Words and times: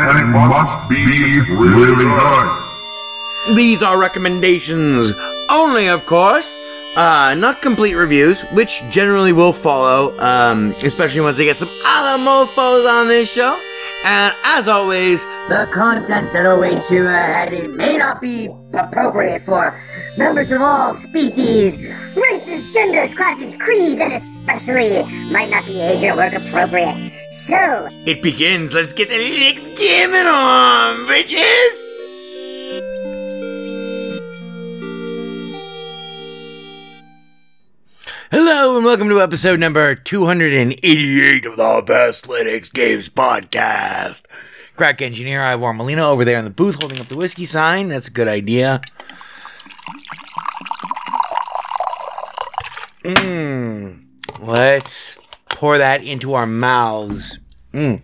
and 0.00 0.18
it 0.18 0.24
must 0.24 0.88
be 0.88 1.04
really 1.50 2.04
good. 2.04 3.56
These 3.56 3.82
are 3.82 3.98
recommendations 3.98 5.12
only, 5.50 5.88
of 5.88 6.06
course. 6.06 6.56
Uh, 6.94 7.34
not 7.38 7.62
complete 7.62 7.94
reviews, 7.94 8.42
which 8.52 8.82
generally 8.90 9.32
will 9.32 9.52
follow, 9.52 10.16
um, 10.18 10.74
especially 10.82 11.22
once 11.22 11.38
they 11.38 11.44
get 11.46 11.56
some 11.56 11.70
other 11.86 12.22
mofos 12.22 12.86
on 12.86 13.08
this 13.08 13.32
show. 13.32 13.58
And 14.04 14.34
as 14.44 14.68
always, 14.68 15.24
The 15.48 15.68
content 15.72 16.32
that 16.32 16.44
awaits 16.44 16.90
you 16.90 17.06
ahead 17.06 17.70
may 17.70 17.96
not 17.96 18.20
be 18.20 18.48
appropriate 18.74 19.42
for 19.42 19.80
members 20.16 20.52
of 20.52 20.60
all 20.60 20.94
species, 20.94 21.78
races, 22.14 22.68
genders, 22.72 23.14
classes, 23.14 23.54
creeds, 23.58 24.00
and 24.00 24.12
especially 24.12 25.02
might 25.30 25.50
not 25.50 25.64
be 25.64 25.80
age 25.80 26.04
or 26.04 26.16
work 26.16 26.34
appropriate. 26.34 27.10
So, 27.30 27.88
it 28.06 28.22
begins. 28.22 28.74
Let's 28.74 28.92
get 28.92 29.08
the 29.08 29.14
Linux 29.14 29.76
gaming 29.78 30.26
on, 30.26 31.06
bitches! 31.06 31.88
Hello 38.30 38.76
and 38.76 38.84
welcome 38.84 39.08
to 39.10 39.20
episode 39.20 39.60
number 39.60 39.94
288 39.94 41.44
of 41.44 41.56
the 41.56 41.82
Best 41.86 42.26
Linux 42.28 42.72
Games 42.72 43.10
Podcast. 43.10 44.22
Crack 44.74 45.02
engineer 45.02 45.42
Ivor 45.42 45.74
Molina 45.74 46.08
over 46.08 46.24
there 46.24 46.38
in 46.38 46.44
the 46.44 46.50
booth 46.50 46.80
holding 46.80 46.98
up 46.98 47.08
the 47.08 47.16
whiskey 47.16 47.44
sign. 47.44 47.88
That's 47.88 48.08
a 48.08 48.12
good 48.12 48.28
idea. 48.28 48.80
Mmm. 53.02 54.04
Let's 54.40 55.18
pour 55.48 55.78
that 55.78 56.02
into 56.04 56.34
our 56.34 56.46
mouths. 56.46 57.38
Mmm. 57.72 58.02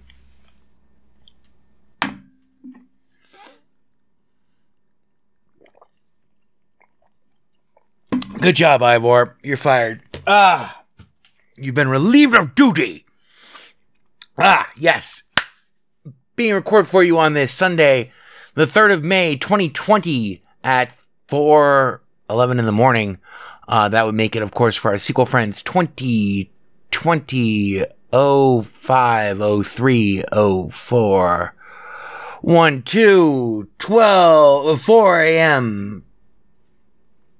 Good 8.41 8.57
job, 8.57 8.83
Ivor. 8.83 9.37
You're 9.43 9.57
fired. 9.57 10.01
Ah. 10.27 10.83
You've 11.57 11.75
been 11.75 11.89
relieved 11.89 12.35
of 12.35 12.55
duty. 12.55 13.05
Ah, 14.39 14.71
yes. 14.77 15.25
Being 16.37 16.55
recorded 16.55 16.89
for 16.89 17.03
you 17.03 17.19
on 17.19 17.33
this 17.33 17.53
Sunday, 17.53 18.13
the 18.55 18.65
3rd 18.65 18.95
of 18.95 19.05
May, 19.05 19.37
2020 19.37 20.43
at 20.63 21.03
4 21.27 22.01
11 22.31 22.59
in 22.59 22.67
the 22.67 22.73
morning. 22.73 23.19
Uh, 23.69 23.89
that 23.91 24.07
would 24.07 24.15
make 24.15 24.35
it, 24.35 24.43
of 24.43 24.53
course, 24.53 24.77
for 24.77 24.93
our 24.93 24.99
sequel 24.99 25.27
friends 25.27 25.63
2020 25.63 27.85
05 28.11 29.67
03 29.67 30.25
04 30.71 31.55
1 32.41 32.83
2 32.83 33.69
12 33.79 34.81
4 34.81 35.23
a.m. 35.23 36.05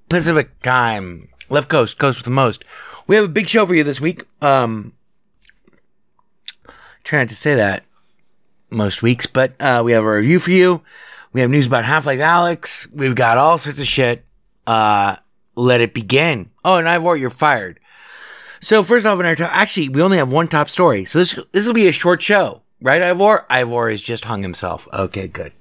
Pacific 0.09 0.61
time. 0.61 1.29
Left 1.49 1.69
coast, 1.69 1.99
coast 1.99 2.19
with 2.19 2.27
the 2.27 2.31
most. 2.31 2.63
We 3.07 3.17
have 3.17 3.25
a 3.25 3.29
big 3.29 3.49
show 3.49 3.65
for 3.65 3.75
you 3.75 3.85
this 3.85 4.03
week. 4.03 4.25
Um, 4.43 4.93
try 7.05 7.21
not 7.21 7.31
to 7.31 7.35
say 7.35 7.55
that 7.55 7.85
most 8.69 9.03
weeks, 9.03 9.27
but 9.27 9.55
uh, 9.61 9.81
we 9.83 9.93
have 9.93 10.05
a 10.05 10.17
review 10.17 10.41
for 10.41 10.51
you. 10.51 10.83
We 11.33 11.41
have 11.41 11.49
news 11.49 11.67
about 11.67 11.87
Half 11.87 12.05
Life 12.05 12.21
Alyx. 12.21 12.93
We've 12.93 13.15
got 13.15 13.39
all 13.39 13.57
sorts 13.57 13.79
of 13.79 13.87
shit. 13.87 14.27
Uh, 14.67 15.17
let 15.59 15.81
it 15.81 15.93
begin. 15.93 16.51
Oh, 16.65 16.77
and 16.77 16.89
Ivor, 16.89 17.17
you're 17.17 17.31
fired. 17.31 17.81
So 18.61 18.83
first 18.83 19.07
off, 19.07 19.21
in 19.21 19.27
our 19.27 19.37
top, 19.37 19.55
actually, 19.55 19.89
we 19.89 20.03
only 20.03 20.19
have 20.19 20.31
one 20.31 20.49
top 20.49 20.69
story. 20.69 21.05
So 21.05 21.19
this 21.19 21.39
this 21.53 21.67
will 21.67 21.75
be 21.75 21.89
a 21.89 21.93
short 21.93 22.23
show, 22.23 22.63
right, 22.81 23.03
Ivor? 23.03 23.47
Ivor 23.51 23.91
has 23.91 24.03
just 24.03 24.25
hung 24.25 24.43
himself. 24.43 24.89
Okay, 24.93 25.29
good. 25.29 25.53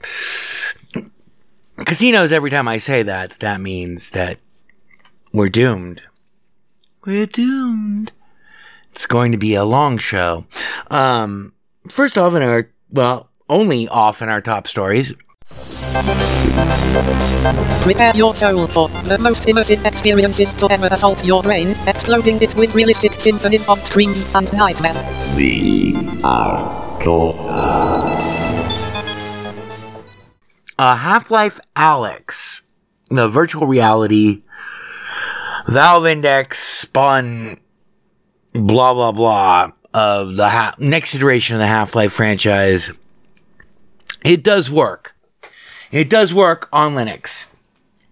Casinos. 1.86 2.32
Every 2.32 2.50
time 2.50 2.68
I 2.68 2.78
say 2.78 3.04
that, 3.04 3.32
that 3.40 3.62
means 3.62 4.12
that 4.12 4.40
we're 5.32 5.50
doomed. 5.50 6.02
We're 7.06 7.28
doomed. 7.28 8.12
It's 8.92 9.06
going 9.06 9.32
to 9.32 9.38
be 9.38 9.54
a 9.54 9.64
long 9.64 10.00
show. 10.00 10.46
Um, 10.90 11.54
first 11.88 12.18
off, 12.18 12.34
in 12.34 12.42
our 12.42 12.72
well, 12.90 13.30
only 13.50 13.88
off 13.88 14.22
in 14.22 14.30
our 14.30 14.42
top 14.42 14.68
stories. 14.68 15.14
Prepare 17.84 18.16
your 18.16 18.36
soul 18.36 18.68
for 18.68 18.90
the 19.06 19.18
most 19.20 19.44
immersive 19.44 19.86
experiences 19.86 20.54
to 20.56 20.70
ever 20.70 20.88
assault 20.92 21.24
your 21.26 21.42
brain, 21.42 21.76
exploding 21.88 22.42
it 22.42 22.54
with 22.56 22.76
realistic 22.76 23.20
symphonies 23.20 23.68
of 23.70 23.80
screams 23.86 24.28
and 24.36 24.52
nightmare. 24.54 24.94
uh, 30.78 30.96
Half 30.96 31.32
Life 31.32 31.60
Alyx, 31.76 32.62
the 33.10 33.28
virtual 33.30 33.68
reality 33.68 34.44
Valve 35.68 36.06
Index 36.08 36.60
spun 36.60 37.60
blah 38.54 38.94
blah 38.94 39.12
blah 39.12 39.72
of 39.94 40.36
the 40.36 40.50
ha- 40.50 40.76
next 40.78 41.16
iteration 41.16 41.56
of 41.56 41.60
the 41.60 41.68
Half 41.68 41.96
Life 41.96 42.14
franchise. 42.14 42.92
It 44.24 44.44
does 44.44 44.70
work. 44.70 45.17
It 45.92 46.10
does 46.10 46.34
work 46.34 46.68
on 46.72 46.94
Linux. 46.94 47.48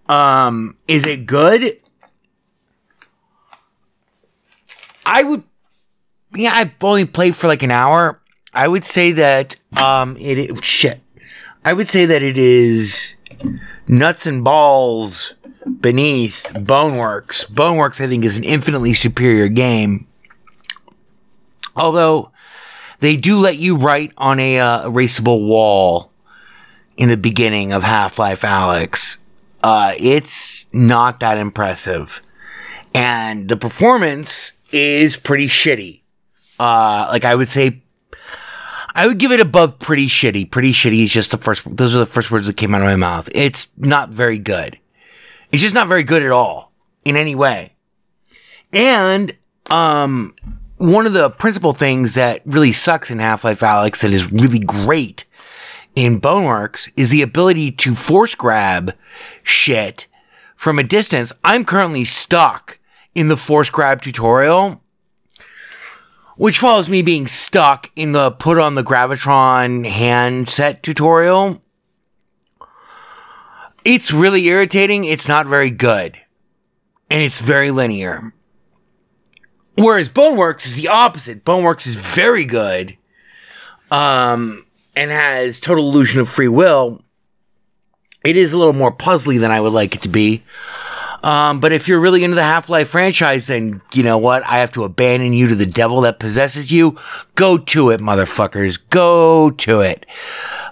Um, 0.08 0.76
is 0.88 1.04
it 1.06 1.26
good? 1.26 1.78
I 5.04 5.22
would. 5.22 5.42
Yeah, 6.34 6.52
I've 6.54 6.72
only 6.82 7.06
played 7.06 7.36
for 7.36 7.46
like 7.46 7.62
an 7.62 7.70
hour. 7.70 8.20
I 8.52 8.68
would 8.68 8.84
say 8.84 9.12
that 9.12 9.56
um, 9.76 10.16
it, 10.16 10.38
it 10.38 10.64
shit. 10.64 11.00
I 11.64 11.72
would 11.72 11.88
say 11.88 12.06
that 12.06 12.22
it 12.22 12.38
is 12.38 13.14
nuts 13.86 14.26
and 14.26 14.42
balls 14.42 15.34
beneath 15.80 16.52
Boneworks. 16.54 17.46
Boneworks, 17.50 18.00
I 18.00 18.06
think, 18.06 18.24
is 18.24 18.38
an 18.38 18.44
infinitely 18.44 18.94
superior 18.94 19.48
game. 19.48 20.06
Although 21.74 22.30
they 23.00 23.16
do 23.16 23.38
let 23.38 23.56
you 23.58 23.76
write 23.76 24.12
on 24.16 24.40
a 24.40 24.58
uh, 24.58 24.88
erasable 24.88 25.46
wall 25.46 26.10
in 26.96 27.08
the 27.08 27.16
beginning 27.16 27.72
of 27.72 27.82
Half 27.82 28.18
Life 28.18 28.42
Alyx. 28.42 29.18
Uh, 29.62 29.94
it's 29.98 30.66
not 30.72 31.20
that 31.20 31.38
impressive. 31.38 32.22
And 32.94 33.48
the 33.48 33.56
performance 33.56 34.52
is 34.72 35.16
pretty 35.16 35.48
shitty. 35.48 36.00
Uh, 36.58 37.08
like 37.10 37.24
I 37.24 37.34
would 37.34 37.48
say, 37.48 37.82
I 38.94 39.06
would 39.06 39.18
give 39.18 39.32
it 39.32 39.40
above 39.40 39.78
pretty 39.78 40.06
shitty. 40.06 40.50
Pretty 40.50 40.72
shitty 40.72 41.04
is 41.04 41.10
just 41.10 41.30
the 41.30 41.36
first, 41.36 41.64
those 41.76 41.94
are 41.94 41.98
the 41.98 42.06
first 42.06 42.30
words 42.30 42.46
that 42.46 42.56
came 42.56 42.74
out 42.74 42.80
of 42.80 42.86
my 42.86 42.96
mouth. 42.96 43.28
It's 43.34 43.68
not 43.76 44.10
very 44.10 44.38
good. 44.38 44.78
It's 45.52 45.62
just 45.62 45.74
not 45.74 45.88
very 45.88 46.02
good 46.02 46.22
at 46.22 46.30
all 46.30 46.72
in 47.04 47.16
any 47.16 47.34
way. 47.34 47.74
And, 48.72 49.36
um, 49.70 50.34
one 50.78 51.06
of 51.06 51.12
the 51.12 51.30
principal 51.30 51.72
things 51.72 52.14
that 52.14 52.42
really 52.44 52.72
sucks 52.72 53.10
in 53.10 53.18
Half-Life 53.18 53.60
Alyx 53.60 54.02
that 54.02 54.12
is 54.12 54.30
really 54.30 54.58
great 54.58 55.24
in 55.96 56.20
Boneworks 56.20 56.92
is 56.94 57.10
the 57.10 57.22
ability 57.22 57.72
to 57.72 57.96
force 57.96 58.36
grab 58.36 58.94
shit 59.42 60.06
from 60.54 60.78
a 60.78 60.84
distance. 60.84 61.32
I'm 61.42 61.64
currently 61.64 62.04
stuck 62.04 62.78
in 63.14 63.28
the 63.28 63.36
force 63.36 63.70
grab 63.70 64.02
tutorial, 64.02 64.82
which 66.36 66.58
follows 66.58 66.88
me 66.88 67.00
being 67.00 67.26
stuck 67.26 67.90
in 67.96 68.12
the 68.12 68.30
put 68.30 68.58
on 68.58 68.74
the 68.74 68.84
Gravitron 68.84 69.88
handset 69.88 70.82
tutorial. 70.82 71.62
It's 73.84 74.12
really 74.12 74.46
irritating. 74.46 75.04
It's 75.04 75.28
not 75.28 75.46
very 75.46 75.70
good. 75.70 76.18
And 77.08 77.22
it's 77.22 77.40
very 77.40 77.70
linear. 77.70 78.34
Whereas 79.76 80.08
Boneworks 80.08 80.66
is 80.66 80.76
the 80.76 80.88
opposite. 80.88 81.44
Boneworks 81.44 81.86
is 81.86 81.94
very 81.94 82.44
good. 82.44 82.98
Um, 83.90 84.65
and 84.96 85.10
has 85.10 85.60
total 85.60 85.88
illusion 85.88 86.20
of 86.20 86.28
free 86.28 86.48
will. 86.48 87.02
It 88.24 88.36
is 88.36 88.52
a 88.52 88.58
little 88.58 88.72
more 88.72 88.90
puzzly 88.90 89.38
than 89.38 89.52
I 89.52 89.60
would 89.60 89.72
like 89.72 89.94
it 89.94 90.02
to 90.02 90.08
be. 90.08 90.42
Um, 91.22 91.60
but 91.60 91.72
if 91.72 91.88
you're 91.88 92.00
really 92.00 92.24
into 92.24 92.34
the 92.34 92.42
Half 92.42 92.68
Life 92.68 92.88
franchise, 92.88 93.46
then 93.46 93.80
you 93.92 94.02
know 94.02 94.18
what? 94.18 94.44
I 94.44 94.58
have 94.58 94.72
to 94.72 94.84
abandon 94.84 95.32
you 95.32 95.48
to 95.48 95.54
the 95.54 95.66
devil 95.66 96.00
that 96.02 96.18
possesses 96.18 96.70
you. 96.70 96.98
Go 97.34 97.58
to 97.58 97.90
it, 97.90 98.00
motherfuckers. 98.00 98.78
Go 98.90 99.50
to 99.50 99.80
it. 99.80 100.06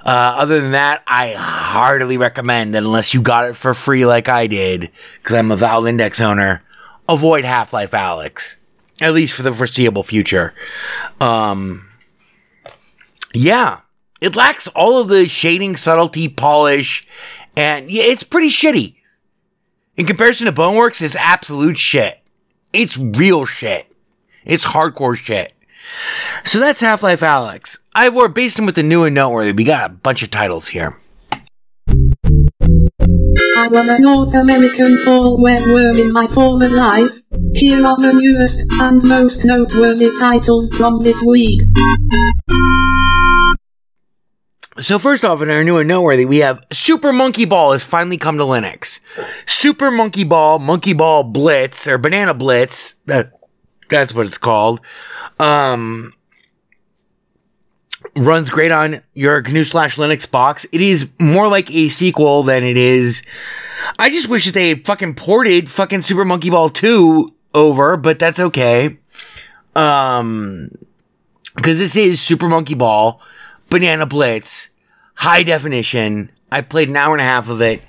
Uh, 0.04 0.34
other 0.36 0.60
than 0.60 0.72
that, 0.72 1.02
I 1.06 1.32
heartily 1.32 2.18
recommend 2.18 2.74
that 2.74 2.82
unless 2.82 3.14
you 3.14 3.22
got 3.22 3.46
it 3.46 3.56
for 3.56 3.72
free 3.74 4.04
like 4.04 4.28
I 4.28 4.46
did, 4.46 4.90
because 5.22 5.34
I'm 5.34 5.50
a 5.50 5.56
Valve 5.56 5.86
Index 5.86 6.20
owner, 6.20 6.62
avoid 7.08 7.44
Half 7.44 7.72
Life 7.72 7.92
Alyx. 7.92 8.56
At 9.00 9.14
least 9.14 9.32
for 9.32 9.42
the 9.42 9.52
foreseeable 9.52 10.04
future. 10.04 10.54
Um, 11.20 11.88
yeah. 13.32 13.80
It 14.24 14.34
lacks 14.34 14.68
all 14.68 14.98
of 14.98 15.08
the 15.08 15.28
shading, 15.28 15.76
subtlety, 15.76 16.30
polish, 16.30 17.06
and 17.58 17.90
yeah, 17.90 18.04
it's 18.04 18.22
pretty 18.22 18.48
shitty. 18.48 18.94
In 19.98 20.06
comparison 20.06 20.46
to 20.46 20.52
Boneworks, 20.52 21.02
it's 21.02 21.14
absolute 21.14 21.76
shit. 21.76 22.22
It's 22.72 22.96
real 22.96 23.44
shit. 23.44 23.86
It's 24.46 24.64
hardcore 24.64 25.14
shit. 25.14 25.52
So 26.42 26.58
that's 26.58 26.80
Half 26.80 27.02
Life 27.02 27.20
Alyx. 27.20 27.80
Ivor, 27.94 28.30
based 28.30 28.58
on 28.58 28.64
with 28.64 28.76
the 28.76 28.82
new 28.82 29.04
and 29.04 29.14
noteworthy, 29.14 29.52
we 29.52 29.62
got 29.62 29.90
a 29.90 29.92
bunch 29.92 30.22
of 30.22 30.30
titles 30.30 30.68
here. 30.68 30.98
I 33.58 33.68
was 33.68 33.88
a 33.88 33.98
North 33.98 34.32
American 34.32 34.96
fall 35.04 35.38
worm 35.38 35.98
in 35.98 36.12
my 36.14 36.26
former 36.28 36.70
life. 36.70 37.20
Here 37.56 37.84
are 37.84 37.98
the 37.98 38.14
newest 38.14 38.64
and 38.80 39.02
most 39.04 39.44
noteworthy 39.44 40.10
titles 40.18 40.70
from 40.70 41.00
this 41.00 41.22
week. 41.28 41.60
So 44.80 44.98
first 44.98 45.24
off, 45.24 45.40
in 45.40 45.50
our 45.50 45.62
new 45.62 45.78
and 45.78 45.86
noteworthy, 45.86 46.24
we 46.24 46.38
have 46.38 46.64
Super 46.72 47.12
Monkey 47.12 47.44
Ball 47.44 47.72
has 47.72 47.84
finally 47.84 48.18
come 48.18 48.38
to 48.38 48.42
Linux. 48.42 48.98
Super 49.46 49.92
Monkey 49.92 50.24
Ball, 50.24 50.58
Monkey 50.58 50.92
Ball 50.92 51.22
Blitz, 51.22 51.86
or 51.86 51.96
Banana 51.96 52.34
Blitz, 52.34 52.96
that, 53.06 53.38
that's 53.88 54.12
what 54.12 54.26
it's 54.26 54.38
called. 54.38 54.80
Um, 55.38 56.12
runs 58.16 58.50
great 58.50 58.72
on 58.72 59.00
your 59.14 59.40
GNU 59.42 59.62
slash 59.62 59.96
Linux 59.96 60.28
box. 60.28 60.66
It 60.72 60.80
is 60.80 61.08
more 61.20 61.46
like 61.46 61.70
a 61.72 61.88
sequel 61.88 62.42
than 62.42 62.64
it 62.64 62.76
is. 62.76 63.22
I 63.98 64.10
just 64.10 64.28
wish 64.28 64.46
that 64.46 64.54
they 64.54 64.74
fucking 64.74 65.14
ported 65.14 65.70
fucking 65.70 66.02
Super 66.02 66.24
Monkey 66.24 66.50
Ball 66.50 66.68
2 66.68 67.28
over, 67.54 67.96
but 67.96 68.18
that's 68.18 68.40
okay. 68.40 68.98
Um, 69.76 70.70
cause 71.62 71.78
this 71.78 71.96
is 71.96 72.20
Super 72.20 72.48
Monkey 72.48 72.74
Ball, 72.74 73.20
Banana 73.74 74.06
Blitz, 74.06 74.70
high 75.14 75.42
definition. 75.42 76.30
I 76.52 76.60
played 76.60 76.90
an 76.90 76.96
hour 76.96 77.12
and 77.12 77.20
a 77.20 77.24
half 77.24 77.48
of 77.48 77.60
it. 77.60 77.82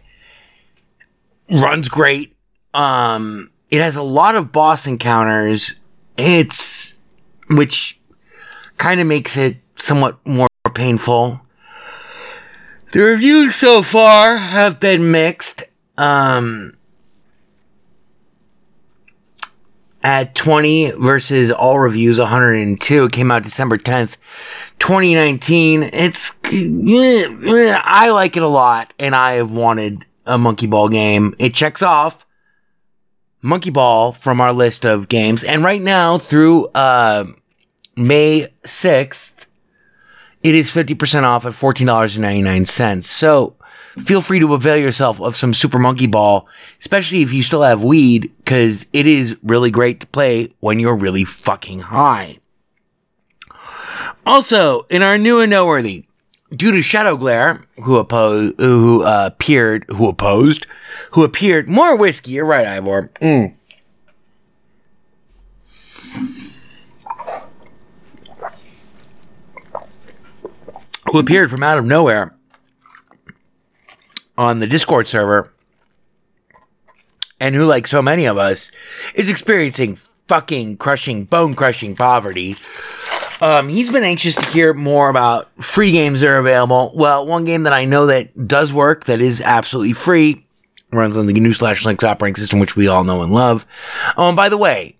Runs 1.47 1.89
great. 1.89 2.35
Um, 2.73 3.51
it 3.69 3.81
has 3.81 3.95
a 3.95 4.01
lot 4.01 4.33
of 4.33 4.51
boss 4.51 4.87
encounters. 4.87 5.79
It's, 6.17 6.97
which 7.51 7.99
kind 8.77 8.99
of 8.99 9.05
makes 9.05 9.37
it 9.37 9.57
somewhat 9.75 10.17
more 10.25 10.47
painful. 10.73 11.41
The 12.91 13.01
reviews 13.01 13.55
so 13.55 13.83
far 13.83 14.37
have 14.37 14.79
been 14.79 15.11
mixed. 15.11 15.65
Um, 15.99 16.73
at 20.05 20.35
20 20.35 20.91
versus 20.91 21.49
all 21.49 21.79
reviews 21.79 22.19
102 22.19 23.05
it 23.05 23.11
came 23.11 23.31
out 23.31 23.41
December 23.41 23.75
10th 23.75 24.17
2019 24.77 25.81
it's 25.81 26.31
I 26.43 28.09
like 28.11 28.37
it 28.37 28.43
a 28.43 28.47
lot 28.47 28.93
and 28.99 29.15
I 29.15 29.33
have 29.33 29.51
wanted 29.51 30.05
a 30.27 30.37
monkey 30.37 30.67
ball 30.67 30.89
game. 30.89 31.33
It 31.39 31.55
checks 31.55 31.81
off 31.81 32.23
monkey 33.41 33.71
ball 33.71 34.11
from 34.11 34.41
our 34.41 34.53
list 34.53 34.85
of 34.85 35.07
games 35.07 35.43
and 35.43 35.63
right 35.63 35.81
now 35.81 36.19
through 36.19 36.67
uh, 36.75 37.25
May 37.95 38.49
6th 38.63 39.47
it 40.43 40.53
is 40.53 40.69
50% 40.69 41.23
off 41.23 41.47
at 41.47 41.53
$14.99 41.53 43.03
so 43.03 43.55
feel 43.99 44.21
free 44.21 44.39
to 44.39 44.53
avail 44.53 44.77
yourself 44.77 45.19
of 45.21 45.35
some 45.35 45.53
Super 45.53 45.79
Monkey 45.79 46.07
Ball, 46.07 46.47
especially 46.79 47.21
if 47.21 47.33
you 47.33 47.43
still 47.43 47.61
have 47.61 47.83
weed, 47.83 48.31
because 48.37 48.85
it 48.93 49.07
is 49.07 49.37
really 49.43 49.71
great 49.71 49.99
to 50.01 50.07
play 50.07 50.51
when 50.59 50.79
you're 50.79 50.95
really 50.95 51.23
fucking 51.23 51.79
high. 51.79 52.39
Also, 54.25 54.83
in 54.89 55.01
our 55.01 55.17
new 55.17 55.39
and 55.39 55.51
noteworthy, 55.51 56.05
due 56.53 56.71
to 56.71 56.81
Shadow 56.81 57.15
Glare, 57.15 57.63
who 57.83 57.97
opposed, 57.97 58.59
who 58.59 59.03
uh, 59.03 59.29
appeared, 59.31 59.85
who 59.89 60.09
opposed, 60.09 60.67
who 61.11 61.23
appeared, 61.23 61.69
more 61.69 61.95
whiskey. 61.95 62.31
You're 62.31 62.45
right, 62.45 62.65
Ivor. 62.65 63.11
Mm. 63.21 63.55
Who 71.11 71.19
appeared 71.19 71.51
from 71.51 71.63
out 71.63 71.77
of 71.77 71.85
nowhere 71.85 72.34
on 74.37 74.59
the 74.59 74.67
Discord 74.67 75.07
server, 75.07 75.51
and 77.39 77.55
who, 77.55 77.65
like 77.65 77.87
so 77.87 78.01
many 78.01 78.25
of 78.25 78.37
us, 78.37 78.71
is 79.13 79.29
experiencing 79.29 79.97
fucking 80.27 80.77
crushing, 80.77 81.25
bone 81.25 81.55
crushing 81.55 81.95
poverty. 81.95 82.55
Um, 83.41 83.67
he's 83.67 83.91
been 83.91 84.03
anxious 84.03 84.35
to 84.35 84.45
hear 84.45 84.73
more 84.73 85.09
about 85.09 85.51
free 85.61 85.91
games 85.91 86.21
that 86.21 86.29
are 86.29 86.37
available. 86.37 86.91
Well, 86.95 87.25
one 87.25 87.43
game 87.45 87.63
that 87.63 87.73
I 87.73 87.85
know 87.85 88.05
that 88.05 88.47
does 88.47 88.71
work, 88.71 89.05
that 89.05 89.19
is 89.19 89.41
absolutely 89.41 89.93
free, 89.93 90.45
runs 90.91 91.17
on 91.17 91.25
the 91.25 91.33
GNU 91.33 91.53
slash 91.53 91.83
Linux 91.83 92.03
operating 92.03 92.35
system, 92.35 92.59
which 92.59 92.75
we 92.75 92.87
all 92.87 93.03
know 93.03 93.21
and 93.21 93.33
love. 93.33 93.65
Oh, 94.15 94.29
and 94.29 94.37
by 94.37 94.47
the 94.47 94.57
way, 94.57 94.97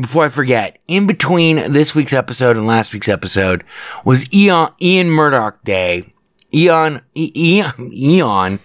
before 0.00 0.24
I 0.24 0.28
forget, 0.28 0.78
in 0.86 1.06
between 1.06 1.72
this 1.72 1.94
week's 1.94 2.12
episode 2.12 2.56
and 2.56 2.66
last 2.66 2.94
week's 2.94 3.08
episode 3.08 3.64
was 4.04 4.32
Ian, 4.32 4.68
Ian 4.80 5.10
Murdock 5.10 5.62
Day. 5.64 6.13
Eon, 6.54 7.02
e- 7.14 7.32
Eon, 7.34 7.90
Eon, 7.92 8.58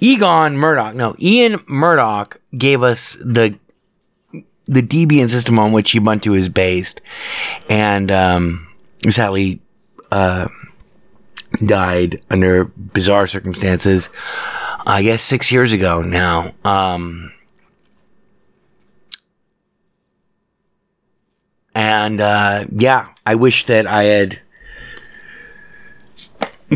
Egon 0.00 0.56
Murdock. 0.56 0.94
No, 0.94 1.14
Ian 1.20 1.60
Murdock 1.66 2.40
gave 2.56 2.82
us 2.82 3.16
the 3.24 3.58
the 4.66 4.82
Debian 4.82 5.28
system 5.28 5.58
on 5.58 5.72
which 5.72 5.92
Ubuntu 5.92 6.36
is 6.36 6.48
based, 6.48 7.00
and 7.68 8.10
um, 8.10 8.68
sadly 9.08 9.60
uh, 10.10 10.48
died 11.66 12.22
under 12.30 12.64
bizarre 12.64 13.26
circumstances. 13.26 14.08
I 14.86 15.02
guess 15.02 15.22
six 15.22 15.52
years 15.52 15.72
ago 15.72 16.02
now. 16.02 16.54
Um, 16.64 17.32
and 21.74 22.20
uh, 22.20 22.64
yeah, 22.70 23.08
I 23.24 23.34
wish 23.34 23.66
that 23.66 23.86
I 23.86 24.04
had 24.04 24.40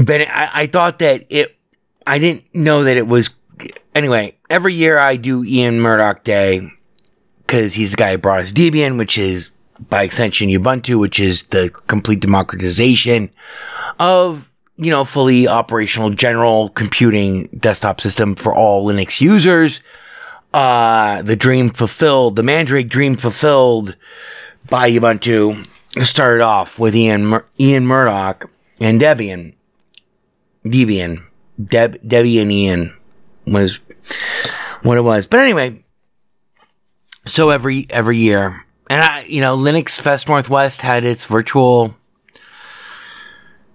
but 0.05 0.21
I, 0.23 0.50
I 0.53 0.67
thought 0.67 0.99
that 0.99 1.26
it, 1.29 1.57
I 2.07 2.19
didn't 2.19 2.45
know 2.55 2.85
that 2.85 2.97
it 2.97 3.07
was, 3.07 3.31
anyway, 3.95 4.37
every 4.50 4.75
year 4.75 4.99
I 4.99 5.17
do 5.17 5.45
Ian 5.45 5.81
Murdock 5.81 6.25
Day 6.25 6.71
because 7.41 7.75
he's 7.75 7.93
the 7.93 7.97
guy 7.97 8.12
who 8.12 8.19
brought 8.19 8.41
us 8.41 8.53
Debian, 8.53 8.99
which 8.99 9.19
is 9.19 9.50
by 9.88 10.03
extension 10.03 10.49
Ubuntu, 10.49 10.99
which 10.99 11.21
is 11.21 11.45
the 11.45 11.71
complete 11.87 12.21
democratization 12.21 13.31
of, 14.00 14.50
you 14.76 14.91
know, 14.91 15.05
fully 15.05 15.47
operational 15.47 16.11
general 16.11 16.71
computing 16.71 17.45
desktop 17.59 18.00
system 18.00 18.35
for 18.35 18.55
all 18.55 18.87
Linux 18.87 19.21
users. 19.21 19.81
Uh, 20.53 21.23
the 21.23 21.37
dream 21.37 21.71
fulfilled, 21.71 22.37
the 22.37 22.43
Mandrake 22.43 22.88
dream 22.88 23.17
fulfilled 23.17 23.95
by 24.69 24.91
Ubuntu 24.91 25.67
started 26.05 26.43
off 26.43 26.79
with 26.79 26.97
Ian, 26.97 27.26
Mur- 27.26 27.47
Ian 27.61 27.87
Murdock 27.87 28.50
and 28.81 29.00
Debian. 29.00 29.55
Debian. 30.70 31.25
Deb, 31.62 32.06
Debbie 32.06 32.38
and 32.40 32.52
Ian 32.52 32.94
was 33.46 33.80
what 34.82 34.99
it 34.99 35.02
was. 35.02 35.26
But 35.26 35.40
anyway, 35.40 35.85
so 37.25 37.50
every, 37.50 37.87
every 37.90 38.18
year, 38.18 38.64
and 38.90 39.02
I, 39.02 39.25
you 39.25 39.40
know, 39.40 39.56
Linux 39.56 40.00
Fest 40.00 40.28
Northwest 40.28 40.82
had 40.82 41.04
its 41.04 41.25
virtual, 41.25 41.96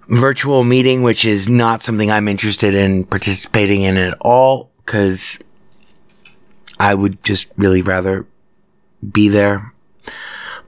virtual 0.07 0.63
meeting, 0.63 1.03
which 1.03 1.25
is 1.25 1.49
not 1.49 1.81
something 1.81 2.11
I'm 2.11 2.27
interested 2.27 2.73
in 2.73 3.03
participating 3.05 3.81
in 3.81 3.97
at 3.97 4.17
all, 4.21 4.69
cause 4.85 5.39
I 6.79 6.93
would 6.93 7.23
just 7.23 7.47
really 7.57 7.81
rather 7.81 8.25
be 9.11 9.29
there. 9.29 9.73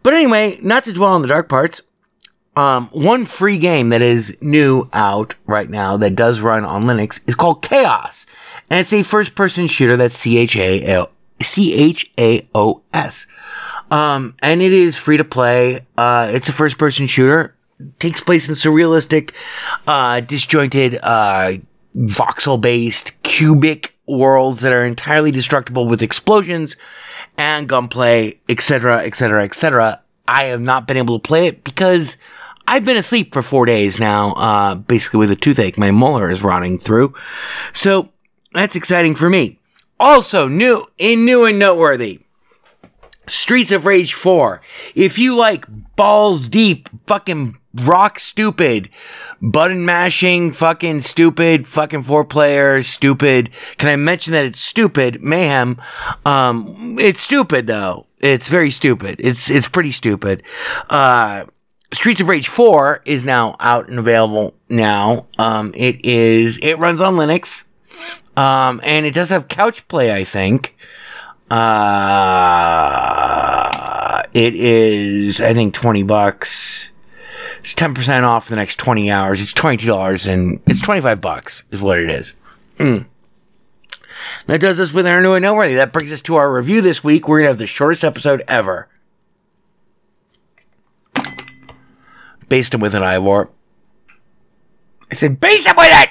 But 0.01 0.13
anyway, 0.13 0.59
not 0.61 0.83
to 0.83 0.93
dwell 0.93 1.13
on 1.13 1.21
the 1.21 1.27
dark 1.27 1.47
parts, 1.47 1.81
um, 2.55 2.88
one 2.91 3.25
free 3.25 3.57
game 3.57 3.89
that 3.89 4.01
is 4.01 4.38
new 4.41 4.89
out 4.93 5.36
right 5.48 5.69
now 5.69 5.98
that 5.98 6.15
does 6.15 6.39
run 6.39 6.63
on 6.63 6.83
Linux 6.83 7.22
is 7.27 7.36
called 7.36 7.62
Chaos. 7.62 8.25
And 8.69 8.79
it's 8.79 8.93
a 8.93 9.03
first 9.03 9.36
person 9.36 9.67
shooter 9.67 9.98
that's 9.98 10.17
C-H-A-O, 10.17 11.10
C-H-A-O-S. 11.41 13.27
Um, 13.91 14.36
and 14.41 14.62
it 14.62 14.72
is 14.72 14.98
free 14.98 15.17
to 15.17 15.24
play. 15.24 15.86
Uh, 15.98 16.29
it's 16.31 16.50
a 16.50 16.53
first 16.53 16.77
person 16.77 17.07
shooter. 17.07 17.55
takes 18.00 18.22
place 18.22 18.48
in 18.48 18.55
surrealistic, 18.55 19.33
uh, 19.88 20.22
disjointed, 20.22 21.00
uh, 21.03 21.53
voxel 21.95 22.60
based 22.60 23.12
cubic 23.24 23.95
worlds 24.07 24.62
that 24.62 24.72
are 24.72 24.83
entirely 24.83 25.31
destructible 25.31 25.88
with 25.88 26.01
explosions 26.01 26.75
and 27.38 27.67
gunplay, 27.67 28.39
etc., 28.50 29.00
etc., 29.00 29.43
etc. 29.43 30.01
I 30.27 30.45
have 30.45 30.62
not 30.62 30.88
been 30.88 30.98
able 30.98 31.19
to 31.19 31.27
play 31.27 31.48
it 31.48 31.63
because 31.63 32.17
I've 32.67 32.86
been 32.86 32.98
asleep 32.98 33.34
for 33.34 33.41
four 33.41 33.65
days 33.65 34.00
now, 34.00 34.34
uh, 34.34 34.75
basically 34.75 35.20
with 35.20 35.32
a 35.32 35.36
toothache. 35.36 35.77
My 35.77 35.91
molar 35.91 36.29
is 36.29 36.43
rotting 36.43 36.77
through. 36.77 37.13
So 37.74 38.10
that's 38.53 38.75
exciting 38.75 39.15
for 39.15 39.29
me. 39.29 39.60
Also, 40.00 40.48
new, 40.48 40.88
in 40.98 41.25
new 41.25 41.46
and 41.46 41.60
noteworthy, 41.60 42.22
Streets 43.27 43.72
of 43.72 43.86
Rage 43.86 44.13
4. 44.13 44.62
If 44.96 45.17
you 45.17 45.36
like 45.36 45.65
balls 45.96 46.48
deep, 46.48 46.89
fucking 47.08 47.58
rock 47.74 48.20
stupid, 48.20 48.89
button 49.41 49.86
mashing, 49.86 50.51
fucking 50.51 51.01
stupid, 51.01 51.67
fucking 51.67 52.03
four 52.03 52.24
player, 52.25 52.84
stupid. 52.84 53.50
Can 53.77 53.89
I 53.89 53.96
mention 53.96 54.34
that 54.34 54.46
it's 54.46 54.60
stupid? 54.60 55.22
Mayhem. 55.22 55.82
Um, 56.25 56.98
it's 57.00 57.22
stupid 57.22 57.67
though. 57.67 58.08
It's 58.20 58.48
very 58.48 58.72
stupid. 58.72 59.20
It's, 59.20 59.50
it's 59.50 59.67
pretty 59.67 59.91
stupid. 59.91 60.43
Uh, 60.89 61.46
Streets 61.93 62.21
of 62.21 62.27
Rage 62.27 62.47
4 62.47 63.01
is 63.05 63.23
now 63.25 63.55
out 63.59 63.88
and 63.88 64.00
available 64.00 64.53
now. 64.69 65.27
Um, 65.38 65.73
it 65.75 66.03
is, 66.05 66.57
it 66.62 66.79
runs 66.79 67.01
on 67.01 67.13
Linux. 67.15 67.63
Um, 68.35 68.81
and 68.83 69.05
it 69.05 69.13
does 69.13 69.29
have 69.29 69.47
couch 69.47 69.88
play, 69.88 70.13
I 70.13 70.23
think. 70.23 70.75
Uh, 71.51 71.63
it 74.33 74.55
is, 74.55 75.39
I 75.39 75.53
think, 75.53 75.75
20 75.75 76.03
bucks. 76.03 76.89
It's 77.59 77.75
10% 77.75 78.23
off 78.23 78.50
the 78.50 78.55
next 78.55 78.77
20 78.79 79.12
hours. 79.12 79.39
It's 79.41 79.53
$22 79.53 80.27
and 80.27 80.59
it's 80.65 80.81
25 80.81 81.21
bucks 81.21 81.63
is 81.71 81.81
what 81.81 82.00
it 82.00 82.09
is. 82.09 82.33
Mm. 82.77 83.05
That 84.47 84.59
does 84.59 84.79
us 84.79 84.91
with 84.93 85.05
our 85.07 85.21
new 85.21 85.33
and 85.33 85.43
noteworthy. 85.43 85.75
That 85.75 85.93
brings 85.93 86.12
us 86.12 86.21
to 86.21 86.35
our 86.35 86.51
review 86.51 86.81
this 86.81 87.03
week. 87.03 87.27
We're 87.27 87.38
going 87.38 87.45
to 87.45 87.51
have 87.51 87.59
the 87.59 87.67
shortest 87.67 88.03
episode 88.03 88.43
ever. 88.47 88.89
Based 92.50 92.73
him 92.73 92.81
with 92.81 92.95
an 92.95 93.03
eye 93.03 93.19
warp. 93.19 93.53
I 95.12 95.15
said, 95.15 95.39
base 95.39 95.65
him 95.65 95.75
with 95.77 95.91
it! 95.91 96.09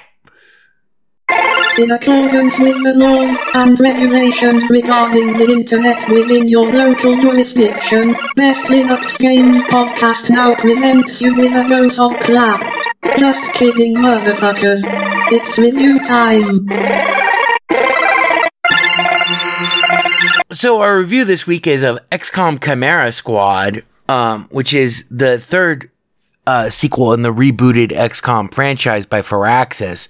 In 1.78 1.90
accordance 1.90 2.60
with 2.60 2.82
the 2.84 2.92
laws 2.94 3.36
and 3.54 3.80
regulations 3.80 4.68
regarding 4.70 5.32
the 5.32 5.50
internet 5.50 6.06
within 6.08 6.46
your 6.46 6.70
local 6.70 7.16
jurisdiction, 7.16 8.14
Best 8.36 8.66
Linux 8.66 9.18
Games 9.18 9.64
Podcast 9.64 10.28
now 10.28 10.54
presents 10.54 11.22
you 11.22 11.34
with 11.34 11.52
a 11.54 11.66
dose 11.68 11.98
of 11.98 12.14
clap. 12.20 12.60
Just 13.18 13.54
kidding, 13.54 13.96
motherfuckers. 13.96 14.82
It's 15.32 15.58
review 15.58 15.98
time. 16.00 16.68
So 20.52 20.82
our 20.82 20.98
review 20.98 21.24
this 21.24 21.46
week 21.46 21.66
is 21.66 21.82
of 21.82 21.98
XCOM 22.10 22.62
Chimera 22.62 23.10
Squad, 23.12 23.84
um, 24.10 24.46
which 24.50 24.74
is 24.74 25.06
the 25.10 25.38
third 25.38 25.90
uh, 26.46 26.70
sequel 26.70 27.12
in 27.12 27.22
the 27.22 27.32
rebooted 27.32 27.88
XCOM 27.88 28.52
franchise 28.52 29.06
by 29.06 29.22
Firaxis. 29.22 30.08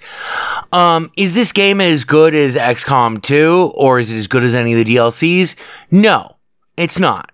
Um, 0.72 1.10
is 1.16 1.34
this 1.34 1.52
game 1.52 1.80
as 1.80 2.04
good 2.04 2.34
as 2.34 2.56
XCOM 2.56 3.22
2, 3.22 3.72
or 3.74 3.98
is 3.98 4.10
it 4.10 4.16
as 4.16 4.26
good 4.26 4.44
as 4.44 4.54
any 4.54 4.72
of 4.72 4.84
the 4.84 4.96
DLCs? 4.96 5.54
No, 5.90 6.36
it's 6.76 6.98
not. 6.98 7.32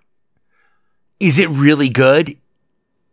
Is 1.19 1.39
it 1.39 1.49
really 1.49 1.89
good? 1.89 2.37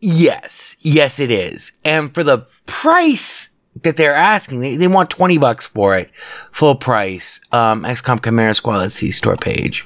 Yes, 0.01 0.77
yes, 0.81 1.19
it 1.19 1.31
is. 1.31 1.73
And 1.85 2.15
for 2.15 2.23
the 2.23 2.47
price 2.67 3.51
that 3.83 3.97
they're 3.97 4.15
asking, 4.15 4.61
they, 4.61 4.77
they 4.77 4.89
want 4.89 5.11
20 5.11 5.39
bucks 5.39 5.67
for 5.67 5.97
it. 5.97 6.11
Full 6.53 6.77
price. 6.77 7.41
Um, 7.53 7.83
XCOM 7.83 8.23
Chimera 8.23 8.55
Squad, 8.55 8.79
let's 8.79 8.97
see, 8.97 9.11
store 9.11 9.37
page. 9.37 9.85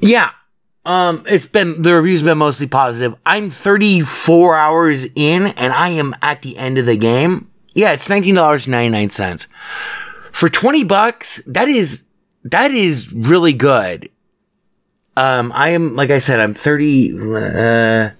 Yeah. 0.00 0.30
Um, 0.86 1.24
it's 1.26 1.46
been, 1.46 1.82
the 1.82 1.94
review's 1.94 2.22
been 2.22 2.38
mostly 2.38 2.66
positive. 2.66 3.18
I'm 3.24 3.50
34 3.50 4.56
hours 4.56 5.06
in 5.14 5.46
and 5.46 5.72
I 5.72 5.90
am 5.90 6.14
at 6.20 6.42
the 6.42 6.58
end 6.58 6.78
of 6.78 6.86
the 6.86 6.96
game. 6.96 7.50
Yeah, 7.74 7.92
it's 7.92 8.08
$19.99. 8.08 9.46
For 10.30 10.48
20 10.48 10.84
bucks, 10.84 11.42
that 11.46 11.68
is, 11.68 12.04
that 12.44 12.70
is 12.70 13.12
really 13.12 13.54
good. 13.54 14.10
Um, 15.16 15.52
I 15.54 15.70
am, 15.70 15.94
like 15.96 16.10
I 16.10 16.18
said, 16.18 16.40
I'm 16.40 16.54
30, 16.54 17.18
uh, 17.34 18.10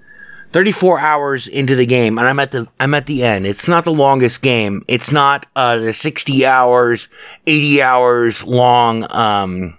34 0.51 1.01
hours 1.01 1.49
into 1.49 1.75
the 1.75 1.87
game 1.87 2.17
and 2.17 2.27
I'm 2.27 2.39
at 2.39 2.53
the, 2.53 2.69
I'm 2.81 2.95
at 2.95 3.07
the 3.07 3.25
end. 3.25 3.47
It's 3.47 3.69
not 3.69 3.85
the 3.85 3.93
longest 3.93 4.41
game. 4.41 4.85
It's 4.89 5.13
not, 5.13 5.47
uh, 5.55 5.79
the 5.79 5.93
60 5.93 6.47
hours, 6.47 7.09
80 7.47 7.83
hours 7.83 8.45
long, 8.45 9.07
um, 9.13 9.77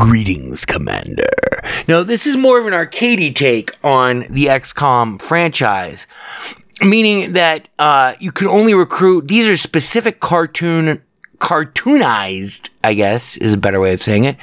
Greetings, 0.00 0.64
Commander. 0.64 1.28
Now, 1.86 2.02
this 2.02 2.26
is 2.26 2.34
more 2.34 2.58
of 2.58 2.66
an 2.66 2.72
arcadey 2.72 3.34
take 3.34 3.76
on 3.84 4.20
the 4.30 4.46
XCOM 4.46 5.20
franchise, 5.20 6.06
meaning 6.80 7.34
that 7.34 7.68
uh, 7.78 8.14
you 8.18 8.32
can 8.32 8.48
only 8.48 8.72
recruit. 8.72 9.28
These 9.28 9.46
are 9.46 9.58
specific 9.58 10.18
cartoon, 10.20 11.02
cartoonized. 11.36 12.70
I 12.82 12.94
guess 12.94 13.36
is 13.36 13.52
a 13.52 13.58
better 13.58 13.78
way 13.78 13.92
of 13.92 14.02
saying 14.02 14.24
it. 14.24 14.38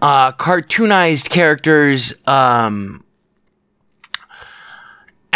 Uh, 0.00 0.30
cartoonized 0.30 1.30
characters. 1.30 2.14
Um, 2.24 3.02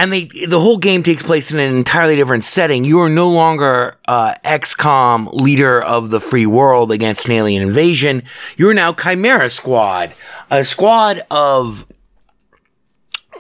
and 0.01 0.11
they 0.11 0.25
the 0.47 0.59
whole 0.59 0.79
game 0.79 1.03
takes 1.03 1.23
place 1.23 1.53
in 1.53 1.59
an 1.59 1.77
entirely 1.77 2.17
different 2.17 2.43
setting. 2.43 2.85
You 2.85 3.01
are 3.01 3.11
no 3.11 3.29
longer 3.29 3.99
uh, 4.09 4.35
XCOM 4.43 5.31
leader 5.35 5.83
of 5.83 6.09
the 6.09 6.21
free 6.21 6.47
world 6.47 6.91
against 6.91 7.27
an 7.27 7.33
alien 7.33 7.63
invasion. 7.63 8.23
You 8.57 8.71
are 8.71 8.75
now 8.75 8.95
Chimera 8.95 9.51
Squad, 9.51 10.15
a 10.51 10.65
squad 10.65 11.21
of 11.31 11.87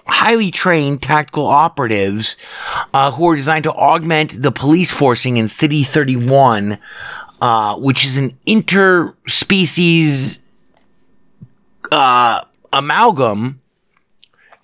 highly 0.04 0.50
trained 0.50 1.00
tactical 1.00 1.46
operatives 1.46 2.36
uh, 2.92 3.10
who 3.12 3.30
are 3.30 3.36
designed 3.36 3.64
to 3.64 3.72
augment 3.72 4.42
the 4.42 4.52
police 4.52 4.90
forcing 4.90 5.38
in 5.38 5.48
City 5.48 5.82
31, 5.82 6.76
uh, 7.40 7.76
which 7.78 8.04
is 8.04 8.18
an 8.18 8.36
interspecies 8.46 10.40
uh, 11.90 12.44
amalgam 12.70 13.59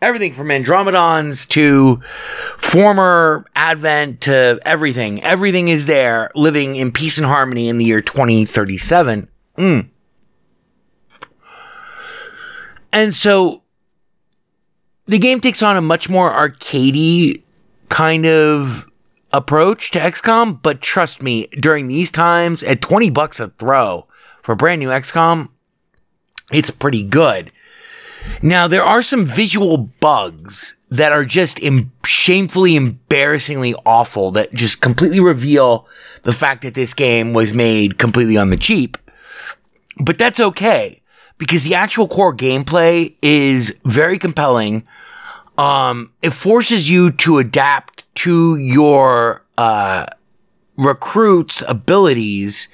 everything 0.00 0.32
from 0.32 0.48
Andromedons 0.48 1.48
to 1.48 2.00
former 2.56 3.46
Advent 3.54 4.22
to 4.22 4.58
everything. 4.64 5.22
Everything 5.22 5.68
is 5.68 5.86
there 5.86 6.30
living 6.34 6.76
in 6.76 6.92
peace 6.92 7.18
and 7.18 7.26
harmony 7.26 7.68
in 7.68 7.78
the 7.78 7.84
year 7.84 8.02
2037. 8.02 9.28
Mm. 9.56 9.88
And 12.92 13.14
so 13.14 13.62
the 15.06 15.18
game 15.18 15.40
takes 15.40 15.62
on 15.62 15.76
a 15.76 15.82
much 15.82 16.08
more 16.08 16.32
arcadey 16.32 17.42
kind 17.88 18.26
of 18.26 18.90
approach 19.32 19.90
to 19.92 19.98
XCOM, 19.98 20.60
but 20.62 20.80
trust 20.80 21.22
me, 21.22 21.46
during 21.60 21.88
these 21.88 22.10
times, 22.10 22.62
at 22.62 22.80
20 22.80 23.10
bucks 23.10 23.38
a 23.40 23.48
throw 23.48 24.06
for 24.42 24.52
a 24.52 24.56
brand 24.56 24.80
new 24.80 24.88
XCOM, 24.88 25.48
it's 26.52 26.70
pretty 26.70 27.02
good. 27.02 27.50
Now, 28.42 28.68
there 28.68 28.84
are 28.84 29.02
some 29.02 29.24
visual 29.24 29.76
bugs 29.76 30.74
that 30.90 31.12
are 31.12 31.24
just 31.24 31.60
shamefully, 32.04 32.76
embarrassingly 32.76 33.74
awful 33.84 34.30
that 34.32 34.54
just 34.54 34.80
completely 34.80 35.20
reveal 35.20 35.88
the 36.22 36.32
fact 36.32 36.62
that 36.62 36.74
this 36.74 36.94
game 36.94 37.32
was 37.32 37.52
made 37.52 37.98
completely 37.98 38.36
on 38.36 38.50
the 38.50 38.56
cheap. 38.56 38.96
But 39.98 40.18
that's 40.18 40.40
okay 40.40 41.02
because 41.38 41.64
the 41.64 41.74
actual 41.74 42.08
core 42.08 42.34
gameplay 42.34 43.14
is 43.22 43.78
very 43.84 44.18
compelling. 44.18 44.86
Um, 45.58 46.12
it 46.22 46.30
forces 46.30 46.88
you 46.88 47.10
to 47.12 47.38
adapt 47.38 48.04
to 48.16 48.56
your, 48.56 49.42
uh, 49.56 50.06
recruits 50.76 51.62
abilities. 51.66 52.68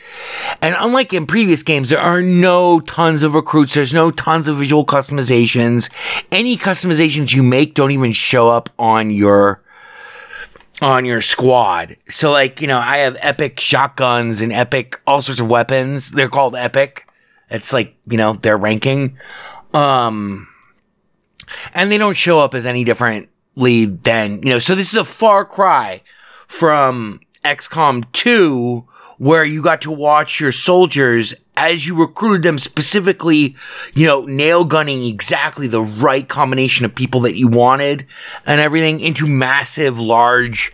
And 0.60 0.74
unlike 0.78 1.12
in 1.12 1.26
previous 1.26 1.62
games, 1.62 1.90
there 1.90 2.00
are 2.00 2.20
no 2.20 2.80
tons 2.80 3.22
of 3.22 3.34
recruits. 3.34 3.74
There's 3.74 3.92
no 3.92 4.10
tons 4.10 4.48
of 4.48 4.56
visual 4.56 4.84
customizations. 4.84 5.90
Any 6.30 6.56
customizations 6.56 7.34
you 7.34 7.42
make 7.42 7.74
don't 7.74 7.92
even 7.92 8.12
show 8.12 8.48
up 8.48 8.70
on 8.78 9.10
your 9.10 9.62
on 10.80 11.04
your 11.04 11.20
squad. 11.20 11.96
So 12.08 12.32
like, 12.32 12.60
you 12.60 12.66
know, 12.66 12.78
I 12.78 12.98
have 12.98 13.16
epic 13.20 13.60
shotguns 13.60 14.40
and 14.40 14.52
epic 14.52 15.00
all 15.06 15.22
sorts 15.22 15.40
of 15.40 15.48
weapons. 15.48 16.10
They're 16.10 16.28
called 16.28 16.56
epic. 16.56 17.06
It's 17.50 17.72
like, 17.72 17.94
you 18.08 18.16
know, 18.16 18.32
their 18.32 18.56
ranking. 18.56 19.16
Um 19.72 20.48
and 21.74 21.92
they 21.92 21.98
don't 21.98 22.16
show 22.16 22.40
up 22.40 22.54
as 22.54 22.66
any 22.66 22.82
differently 22.82 23.84
than, 23.84 24.42
you 24.42 24.48
know, 24.48 24.58
so 24.58 24.74
this 24.74 24.90
is 24.90 24.96
a 24.96 25.04
far 25.04 25.44
cry 25.44 26.02
from 26.48 27.20
XCOM 27.44 28.10
2 28.12 28.86
where 29.18 29.44
you 29.44 29.62
got 29.62 29.80
to 29.82 29.90
watch 29.90 30.40
your 30.40 30.50
soldiers 30.50 31.32
as 31.56 31.86
you 31.86 31.94
recruited 31.94 32.42
them 32.42 32.58
specifically, 32.58 33.54
you 33.94 34.06
know, 34.06 34.24
nail 34.24 34.64
gunning 34.64 35.04
exactly 35.04 35.68
the 35.68 35.82
right 35.82 36.28
combination 36.28 36.84
of 36.84 36.94
people 36.94 37.20
that 37.20 37.36
you 37.36 37.46
wanted 37.46 38.06
and 38.46 38.60
everything 38.60 38.98
into 39.00 39.26
massive, 39.26 40.00
large, 40.00 40.72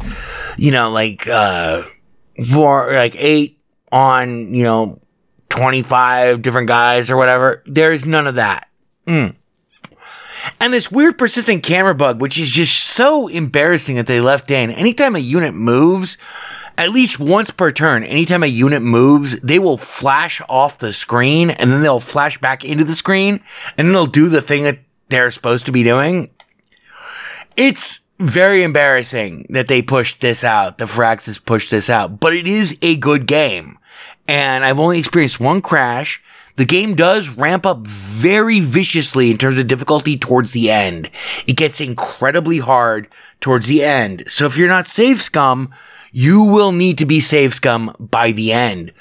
you 0.56 0.70
know, 0.70 0.90
like, 0.90 1.26
uh, 1.28 1.82
for 2.50 2.92
like 2.92 3.14
eight 3.16 3.60
on, 3.92 4.54
you 4.54 4.62
know, 4.62 4.98
25 5.50 6.40
different 6.40 6.68
guys 6.68 7.10
or 7.10 7.16
whatever. 7.16 7.62
There's 7.66 8.06
none 8.06 8.26
of 8.26 8.36
that. 8.36 8.68
Mm. 9.06 9.34
And 10.60 10.72
this 10.72 10.90
weird 10.90 11.18
persistent 11.18 11.62
camera 11.62 11.94
bug, 11.94 12.20
which 12.20 12.38
is 12.38 12.50
just 12.50 12.84
so 12.84 13.28
embarrassing 13.28 13.96
that 13.96 14.06
they 14.06 14.20
left 14.20 14.50
in. 14.50 14.70
Anytime 14.70 15.16
a 15.16 15.20
unit 15.20 15.54
moves, 15.54 16.18
at 16.76 16.90
least 16.90 17.18
once 17.18 17.50
per 17.50 17.70
turn, 17.70 18.04
anytime 18.04 18.42
a 18.42 18.46
unit 18.46 18.82
moves, 18.82 19.40
they 19.40 19.58
will 19.58 19.78
flash 19.78 20.40
off 20.48 20.78
the 20.78 20.92
screen 20.92 21.50
and 21.50 21.70
then 21.70 21.82
they'll 21.82 22.00
flash 22.00 22.38
back 22.38 22.64
into 22.64 22.84
the 22.84 22.94
screen 22.94 23.40
and 23.76 23.88
then 23.88 23.92
they'll 23.92 24.06
do 24.06 24.28
the 24.28 24.42
thing 24.42 24.64
that 24.64 24.78
they're 25.08 25.30
supposed 25.30 25.66
to 25.66 25.72
be 25.72 25.82
doing. 25.82 26.30
It's 27.56 28.02
very 28.20 28.62
embarrassing 28.62 29.46
that 29.50 29.68
they 29.68 29.82
pushed 29.82 30.20
this 30.20 30.44
out. 30.44 30.78
The 30.78 30.84
Firaxis 30.84 31.44
pushed 31.44 31.70
this 31.70 31.90
out, 31.90 32.20
but 32.20 32.34
it 32.34 32.46
is 32.46 32.76
a 32.82 32.96
good 32.96 33.26
game. 33.26 33.78
And 34.26 34.64
I've 34.64 34.78
only 34.78 34.98
experienced 34.98 35.40
one 35.40 35.60
crash. 35.60 36.22
The 36.58 36.64
game 36.64 36.96
does 36.96 37.28
ramp 37.28 37.64
up 37.64 37.86
very 37.86 38.58
viciously 38.58 39.30
in 39.30 39.38
terms 39.38 39.58
of 39.58 39.68
difficulty 39.68 40.18
towards 40.18 40.52
the 40.52 40.72
end. 40.72 41.08
It 41.46 41.52
gets 41.52 41.80
incredibly 41.80 42.58
hard 42.58 43.06
towards 43.40 43.68
the 43.68 43.84
end. 43.84 44.24
So 44.26 44.44
if 44.44 44.56
you're 44.56 44.66
not 44.66 44.88
save 44.88 45.22
scum, 45.22 45.72
you 46.10 46.42
will 46.42 46.72
need 46.72 46.98
to 46.98 47.06
be 47.06 47.20
save 47.20 47.54
scum 47.54 47.94
by 48.00 48.32
the 48.32 48.52
end. 48.52 48.92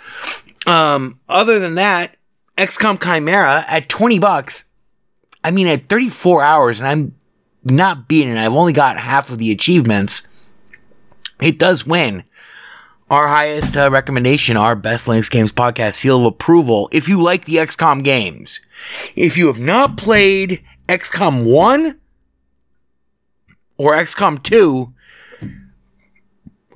Um, 0.68 1.20
other 1.28 1.58
than 1.58 1.74
that, 1.76 2.16
XCOM 2.60 3.02
Chimera 3.02 3.66
at 3.68 3.90
20 3.90 4.20
bucks, 4.20 4.66
I 5.44 5.50
mean, 5.50 5.66
at 5.66 5.90
34 5.90 6.44
hours, 6.44 6.80
and 6.80 6.88
I'm 6.88 7.16
not 7.64 8.08
beating 8.08 8.38
I've 8.38 8.54
only 8.54 8.74
got 8.74 9.00
half 9.00 9.32
of 9.32 9.40
the 9.40 9.50
achievements. 9.50 10.28
It 11.42 11.58
does 11.58 11.88
win 11.88 12.24
our 13.10 13.28
highest 13.28 13.78
uh, 13.78 13.90
recommendation, 13.90 14.58
our 14.58 14.76
Best 14.76 15.08
Linux 15.08 15.32
Games 15.32 15.52
podcast 15.52 15.96
seal 15.96 16.20
of 16.20 16.26
approval. 16.26 16.90
If 16.92 17.08
you 17.08 17.22
like 17.22 17.46
the 17.46 17.56
XCOM 17.56 18.04
games, 18.04 18.60
if 19.16 19.38
you 19.38 19.48
have 19.48 19.60
not 19.60 19.98
played 19.98 20.64
XCOM 20.90 21.52
1 21.52 21.98
or 23.78 23.94
XCOM 23.94 24.44
2, 24.44 24.94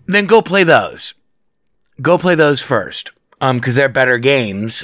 then 0.07 0.25
go 0.25 0.41
play 0.41 0.63
those. 0.63 1.13
Go 2.01 2.17
play 2.17 2.35
those 2.35 2.61
first. 2.61 3.11
Um, 3.41 3.59
cause 3.59 3.75
they're 3.75 3.89
better 3.89 4.17
games 4.17 4.83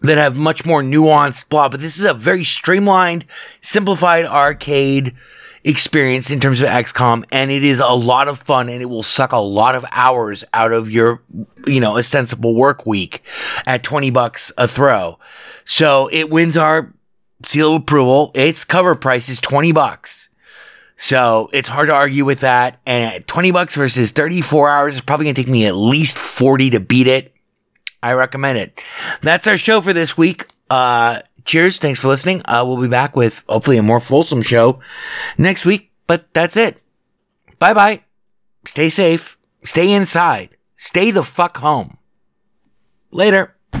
that 0.00 0.18
have 0.18 0.36
much 0.36 0.66
more 0.66 0.82
nuanced 0.82 1.48
plot, 1.48 1.70
but 1.70 1.80
this 1.80 1.98
is 1.98 2.04
a 2.04 2.12
very 2.12 2.42
streamlined, 2.44 3.24
simplified 3.60 4.26
arcade 4.26 5.14
experience 5.64 6.30
in 6.30 6.40
terms 6.40 6.60
of 6.60 6.68
XCOM, 6.68 7.24
and 7.30 7.50
it 7.50 7.62
is 7.62 7.80
a 7.80 7.88
lot 7.88 8.28
of 8.28 8.38
fun 8.38 8.68
and 8.68 8.82
it 8.82 8.86
will 8.86 9.02
suck 9.02 9.32
a 9.32 9.38
lot 9.38 9.74
of 9.74 9.84
hours 9.92 10.44
out 10.52 10.72
of 10.72 10.90
your, 10.90 11.22
you 11.66 11.80
know, 11.80 11.96
ostensible 11.96 12.54
work 12.54 12.86
week 12.86 13.22
at 13.66 13.82
20 13.82 14.10
bucks 14.10 14.52
a 14.58 14.66
throw. 14.66 15.18
So 15.64 16.08
it 16.12 16.30
wins 16.30 16.56
our 16.56 16.92
seal 17.44 17.76
of 17.76 17.82
approval. 17.82 18.30
Its 18.34 18.64
cover 18.64 18.94
price 18.94 19.28
is 19.28 19.40
20 19.40 19.72
bucks. 19.72 20.28
So 20.96 21.50
it's 21.52 21.68
hard 21.68 21.88
to 21.88 21.94
argue 21.94 22.24
with 22.24 22.40
that. 22.40 22.80
And 22.86 23.14
at 23.14 23.26
20 23.26 23.50
bucks 23.50 23.74
versus 23.74 24.12
34 24.12 24.70
hours, 24.70 24.94
is 24.96 25.00
probably 25.00 25.24
going 25.24 25.34
to 25.34 25.42
take 25.42 25.50
me 25.50 25.66
at 25.66 25.74
least 25.74 26.16
40 26.16 26.70
to 26.70 26.80
beat 26.80 27.08
it. 27.08 27.34
I 28.02 28.12
recommend 28.12 28.58
it. 28.58 28.80
That's 29.22 29.46
our 29.46 29.56
show 29.56 29.80
for 29.80 29.92
this 29.92 30.16
week. 30.16 30.46
Uh, 30.70 31.20
cheers. 31.44 31.78
Thanks 31.78 32.00
for 32.00 32.08
listening. 32.08 32.42
Uh, 32.44 32.64
we'll 32.66 32.80
be 32.80 32.88
back 32.88 33.14
with 33.16 33.44
hopefully 33.48 33.76
a 33.78 33.82
more 33.82 34.00
fulsome 34.00 34.42
show 34.42 34.80
next 35.38 35.64
week, 35.64 35.90
but 36.06 36.26
that's 36.32 36.56
it. 36.56 36.80
Bye 37.58 37.74
bye. 37.74 38.02
Stay 38.64 38.88
safe. 38.90 39.38
Stay 39.64 39.92
inside. 39.92 40.50
Stay 40.76 41.10
the 41.10 41.22
fuck 41.22 41.58
home. 41.58 41.98
Later. 43.10 43.54
Four 43.72 43.80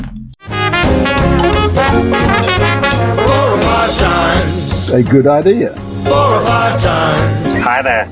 or 3.48 3.60
five 3.62 3.96
times, 3.98 4.90
A 4.90 5.02
good 5.02 5.26
idea. 5.26 5.74
four 6.04 6.14
or 6.36 6.40
five 6.42 6.80
times. 6.80 7.54
Hi 7.62 7.82
there. 7.82 8.06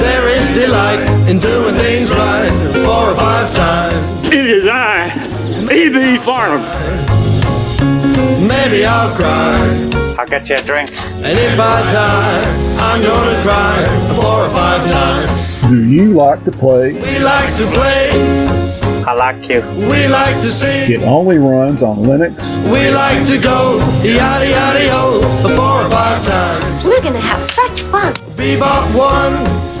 There 0.00 0.28
is 0.28 0.48
delight 0.54 1.00
in 1.28 1.38
doing 1.40 1.74
things 1.74 2.10
right. 2.10 2.48
Four 2.84 3.10
or 3.10 3.14
five 3.14 3.54
times. 3.54 4.28
It 4.28 4.46
is 4.50 4.66
I, 4.66 5.08
E.B. 5.72 6.18
Farnham. 6.24 6.62
Maybe 8.46 8.84
I'll 8.86 9.14
cry. 9.16 9.56
I'll 10.18 10.26
get 10.26 10.48
you 10.48 10.56
a 10.56 10.62
drink. 10.62 10.90
And 11.24 11.36
if 11.38 11.58
I 11.58 11.90
die, 11.90 12.42
I'm 12.78 13.02
gonna 13.02 13.42
try 13.42 13.84
four 14.20 14.46
or 14.46 14.50
five 14.50 14.82
times. 14.90 15.30
Do 15.68 15.84
you 15.88 16.12
like 16.12 16.44
to 16.44 16.50
play? 16.52 16.92
We 16.92 17.18
like 17.20 17.56
to 17.56 17.66
play, 17.78 18.10
I 19.06 19.12
like 19.14 19.48
you. 19.48 19.60
we 19.90 20.08
like 20.08 20.40
to 20.42 20.50
sing, 20.50 20.90
It 20.92 21.02
only 21.04 21.38
runs 21.38 21.82
on 21.82 21.98
Linux. 21.98 22.34
we 22.72 22.90
like 22.90 23.24
to 23.26 23.38
go 23.38 23.78
yada 24.02 24.46
yada 24.48 24.84
yo 24.84 25.20
four 25.56 25.82
or 25.84 25.88
five 25.90 26.24
times. 26.24 26.84
We're 26.84 27.00
gonna 27.02 27.20
have 27.20 27.42
such 27.42 27.82
fun. 27.82 28.12
Bebop 28.36 28.84
one, 28.96 29.34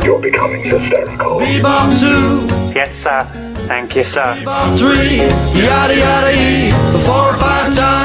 You're 0.04 0.20
becoming 0.20 0.62
hysterical. 0.62 1.40
bebop 1.40 1.98
two, 1.98 2.46
Yes, 2.74 2.94
sir. 2.94 3.20
Thank 3.66 3.96
you, 3.96 4.04
sir. 4.04 4.22
bebop 4.38 4.78
three, 4.78 5.16
yada 5.60 5.96
yada 5.96 6.30
e 6.32 6.70
four 7.04 7.30
or 7.30 7.34
five 7.34 7.74
times. 7.74 7.99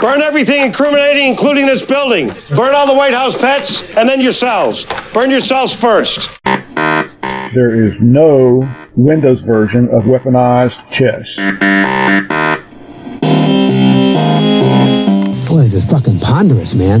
Burn 0.00 0.20
everything 0.22 0.66
incriminating, 0.66 1.28
including 1.28 1.66
this 1.66 1.82
building. 1.82 2.28
Burn 2.54 2.74
all 2.74 2.86
the 2.86 2.94
White 2.94 3.14
House 3.14 3.36
pets, 3.36 3.82
and 3.96 4.08
then 4.08 4.20
yourselves. 4.20 4.86
Burn 5.12 5.30
yourselves 5.30 5.74
first. 5.74 6.38
There 6.44 7.86
is 7.86 7.94
no 8.00 8.68
Windows 8.96 9.42
version 9.42 9.88
of 9.88 10.04
weaponized 10.04 10.90
chess. 10.90 11.36
Boy, 15.48 15.62
this 15.62 15.74
is 15.74 15.90
fucking 15.90 16.18
ponderous, 16.20 16.74
man. 16.74 17.00